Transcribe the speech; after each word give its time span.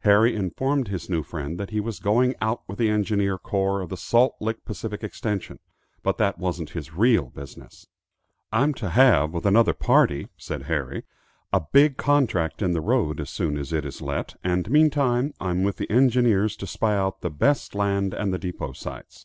Harry 0.00 0.36
informed 0.36 0.88
his 0.88 1.08
new 1.08 1.22
friend 1.22 1.58
that 1.58 1.70
he 1.70 1.80
was 1.80 2.00
going 2.00 2.34
out 2.42 2.60
with 2.68 2.76
the 2.76 2.90
engineer 2.90 3.38
corps 3.38 3.80
of 3.80 3.88
the 3.88 3.96
Salt 3.96 4.36
Lick 4.38 4.62
Pacific 4.66 5.02
Extension, 5.02 5.58
but 6.02 6.18
that 6.18 6.36
wasn't 6.38 6.68
his 6.76 6.92
real 6.92 7.30
business. 7.30 7.86
"I'm 8.52 8.74
to 8.74 8.90
have, 8.90 9.32
with 9.32 9.46
another 9.46 9.72
party," 9.72 10.28
said 10.36 10.64
Harry, 10.64 11.04
"a 11.50 11.62
big 11.62 11.96
contract 11.96 12.60
in 12.60 12.72
the 12.72 12.82
road, 12.82 13.20
as 13.20 13.30
soon 13.30 13.56
as 13.56 13.72
it 13.72 13.86
is 13.86 14.02
let; 14.02 14.34
and, 14.44 14.68
meantime, 14.70 15.32
I'm 15.40 15.62
with 15.62 15.78
the 15.78 15.90
engineers 15.90 16.56
to 16.56 16.66
spy 16.66 16.94
out 16.94 17.22
the 17.22 17.30
best 17.30 17.74
land 17.74 18.12
and 18.12 18.34
the 18.34 18.38
depot 18.38 18.74
sites." 18.74 19.24